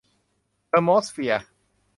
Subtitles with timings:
[0.67, 1.45] เทอร์โมสเฟียร์